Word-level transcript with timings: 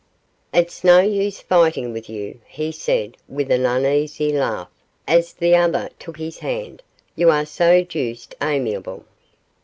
'It's 0.51 0.83
no 0.83 0.99
use 0.99 1.41
fighting 1.41 1.93
with 1.93 2.09
you,' 2.09 2.39
he 2.47 2.71
said, 2.71 3.17
with 3.29 3.51
an 3.51 3.67
uneasy 3.67 4.31
laugh, 4.33 4.67
as 5.07 5.31
the 5.31 5.55
other 5.55 5.91
took 5.99 6.17
his 6.17 6.39
hand, 6.39 6.81
'you 7.15 7.29
are 7.29 7.45
so 7.45 7.83
deuced 7.83 8.33
amiable. 8.41 9.05